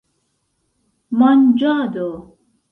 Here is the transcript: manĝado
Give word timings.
manĝado 1.19 2.11